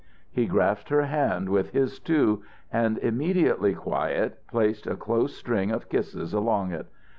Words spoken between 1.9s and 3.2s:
two, and,